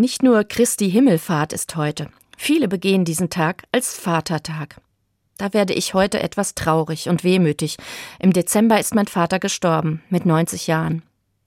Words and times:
Nicht 0.00 0.22
nur 0.22 0.44
Christi 0.44 0.88
Himmelfahrt 0.88 1.52
ist 1.52 1.74
heute. 1.74 2.08
Viele 2.36 2.68
begehen 2.68 3.04
diesen 3.04 3.30
Tag 3.30 3.64
als 3.72 3.98
Vatertag. 3.98 4.80
Da 5.38 5.52
werde 5.52 5.72
ich 5.72 5.92
heute 5.92 6.22
etwas 6.22 6.54
traurig 6.54 7.08
und 7.08 7.24
wehmütig. 7.24 7.78
Im 8.20 8.32
Dezember 8.32 8.78
ist 8.78 8.94
mein 8.94 9.08
Vater 9.08 9.40
gestorben, 9.40 10.00
mit 10.08 10.24
90 10.24 10.68
Jahren. 10.68 11.02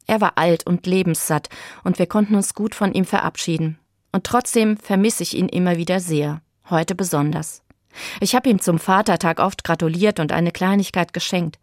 Er 0.06 0.20
war 0.20 0.38
alt 0.38 0.68
und 0.68 0.86
lebenssatt, 0.86 1.48
und 1.86 1.98
wir 1.98 2.08
konnten 2.08 2.36
uns 2.36 2.54
gut 2.54 2.76
von 2.76 2.92
ihm 2.92 3.06
verabschieden. 3.06 3.80
Und 4.12 4.26
trotzdem 4.26 4.76
vermisse 4.76 5.24
ich 5.24 5.38
ihn 5.38 5.48
immer 5.48 5.78
wieder 5.78 6.02
sehr, 6.02 6.42
heute 6.70 6.94
besonders. 6.94 7.64
Ich 8.20 8.36
habe 8.36 8.50
ihm 8.50 8.60
zum 8.60 8.80
Vatertag 8.80 9.40
oft 9.40 9.64
gratuliert 9.64 10.20
und 10.20 10.34
eine 10.34 10.52
Kleinigkeit 10.52 11.14
geschenkt. 11.14 11.58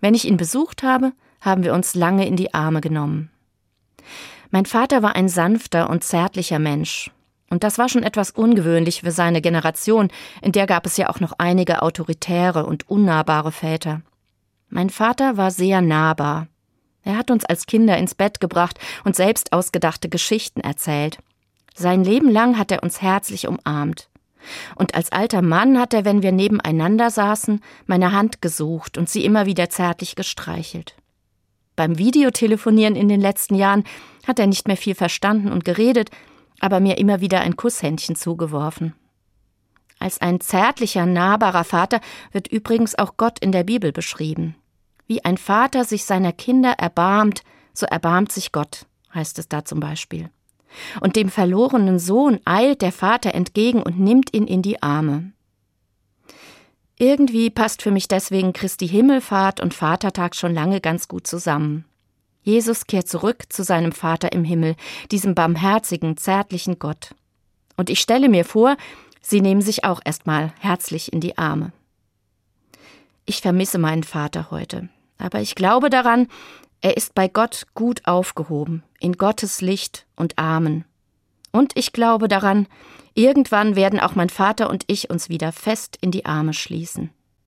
Wenn 0.00 0.14
ich 0.14 0.24
ihn 0.24 0.38
besucht 0.38 0.82
habe, 0.82 1.12
haben 1.40 1.62
wir 1.62 1.72
uns 1.72 1.94
lange 1.94 2.26
in 2.26 2.34
die 2.34 2.52
Arme 2.52 2.80
genommen. 2.80 3.31
Mein 4.52 4.66
Vater 4.66 5.02
war 5.02 5.16
ein 5.16 5.30
sanfter 5.30 5.88
und 5.88 6.04
zärtlicher 6.04 6.58
Mensch. 6.58 7.10
Und 7.48 7.64
das 7.64 7.78
war 7.78 7.88
schon 7.88 8.02
etwas 8.02 8.30
ungewöhnlich 8.30 9.00
für 9.00 9.10
seine 9.10 9.40
Generation, 9.40 10.10
in 10.42 10.52
der 10.52 10.66
gab 10.66 10.84
es 10.84 10.98
ja 10.98 11.08
auch 11.08 11.20
noch 11.20 11.32
einige 11.38 11.80
autoritäre 11.80 12.66
und 12.66 12.86
unnahbare 12.86 13.50
Väter. 13.50 14.02
Mein 14.68 14.90
Vater 14.90 15.38
war 15.38 15.50
sehr 15.50 15.80
nahbar. 15.80 16.48
Er 17.02 17.16
hat 17.16 17.30
uns 17.30 17.46
als 17.46 17.64
Kinder 17.64 17.96
ins 17.96 18.14
Bett 18.14 18.40
gebracht 18.40 18.78
und 19.04 19.16
selbst 19.16 19.54
ausgedachte 19.54 20.10
Geschichten 20.10 20.60
erzählt. 20.60 21.16
Sein 21.74 22.04
Leben 22.04 22.30
lang 22.30 22.58
hat 22.58 22.70
er 22.70 22.82
uns 22.82 23.00
herzlich 23.00 23.48
umarmt. 23.48 24.10
Und 24.74 24.94
als 24.94 25.12
alter 25.12 25.40
Mann 25.40 25.78
hat 25.78 25.94
er, 25.94 26.04
wenn 26.04 26.22
wir 26.22 26.32
nebeneinander 26.32 27.08
saßen, 27.08 27.62
meine 27.86 28.12
Hand 28.12 28.42
gesucht 28.42 28.98
und 28.98 29.08
sie 29.08 29.24
immer 29.24 29.46
wieder 29.46 29.70
zärtlich 29.70 30.14
gestreichelt. 30.14 30.94
Beim 31.82 31.98
Videotelefonieren 31.98 32.94
in 32.94 33.08
den 33.08 33.20
letzten 33.20 33.56
Jahren 33.56 33.82
hat 34.24 34.38
er 34.38 34.46
nicht 34.46 34.68
mehr 34.68 34.76
viel 34.76 34.94
verstanden 34.94 35.50
und 35.50 35.64
geredet, 35.64 36.10
aber 36.60 36.78
mir 36.78 36.96
immer 36.96 37.20
wieder 37.20 37.40
ein 37.40 37.56
Kusshändchen 37.56 38.14
zugeworfen. 38.14 38.94
Als 39.98 40.20
ein 40.20 40.40
zärtlicher, 40.40 41.06
nahbarer 41.06 41.64
Vater 41.64 42.00
wird 42.30 42.46
übrigens 42.46 42.96
auch 42.96 43.16
Gott 43.16 43.40
in 43.40 43.50
der 43.50 43.64
Bibel 43.64 43.90
beschrieben. 43.90 44.54
Wie 45.08 45.24
ein 45.24 45.36
Vater 45.36 45.82
sich 45.82 46.04
seiner 46.04 46.32
Kinder 46.32 46.70
erbarmt, 46.78 47.42
so 47.74 47.84
erbarmt 47.86 48.30
sich 48.30 48.52
Gott, 48.52 48.86
heißt 49.12 49.40
es 49.40 49.48
da 49.48 49.64
zum 49.64 49.80
Beispiel. 49.80 50.30
Und 51.00 51.16
dem 51.16 51.30
verlorenen 51.30 51.98
Sohn 51.98 52.38
eilt 52.44 52.80
der 52.80 52.92
Vater 52.92 53.34
entgegen 53.34 53.82
und 53.82 53.98
nimmt 53.98 54.32
ihn 54.32 54.46
in 54.46 54.62
die 54.62 54.84
Arme. 54.84 55.32
Irgendwie 57.02 57.50
passt 57.50 57.82
für 57.82 57.90
mich 57.90 58.06
deswegen 58.06 58.52
Christi 58.52 58.86
Himmelfahrt 58.86 59.58
und 59.58 59.74
Vatertag 59.74 60.36
schon 60.36 60.54
lange 60.54 60.80
ganz 60.80 61.08
gut 61.08 61.26
zusammen. 61.26 61.84
Jesus 62.44 62.86
kehrt 62.86 63.08
zurück 63.08 63.52
zu 63.52 63.64
seinem 63.64 63.90
Vater 63.90 64.30
im 64.30 64.44
Himmel, 64.44 64.76
diesem 65.10 65.34
barmherzigen, 65.34 66.16
zärtlichen 66.16 66.78
Gott. 66.78 67.16
Und 67.76 67.90
ich 67.90 67.98
stelle 67.98 68.28
mir 68.28 68.44
vor, 68.44 68.76
sie 69.20 69.40
nehmen 69.40 69.62
sich 69.62 69.82
auch 69.82 70.00
erstmal 70.04 70.52
herzlich 70.60 71.12
in 71.12 71.18
die 71.18 71.36
Arme. 71.36 71.72
Ich 73.26 73.40
vermisse 73.40 73.78
meinen 73.78 74.04
Vater 74.04 74.52
heute, 74.52 74.88
aber 75.18 75.40
ich 75.40 75.56
glaube 75.56 75.90
daran, 75.90 76.28
er 76.82 76.96
ist 76.96 77.16
bei 77.16 77.26
Gott 77.26 77.66
gut 77.74 78.02
aufgehoben, 78.06 78.84
in 79.00 79.14
Gottes 79.14 79.60
Licht 79.60 80.06
und 80.14 80.38
Armen. 80.38 80.84
Und 81.52 81.72
ich 81.76 81.92
glaube 81.92 82.28
daran, 82.28 82.66
irgendwann 83.14 83.76
werden 83.76 84.00
auch 84.00 84.14
mein 84.14 84.30
Vater 84.30 84.70
und 84.70 84.84
ich 84.86 85.10
uns 85.10 85.28
wieder 85.28 85.52
fest 85.52 85.98
in 86.00 86.10
die 86.10 86.24
Arme 86.24 86.54
schließen. 86.54 87.10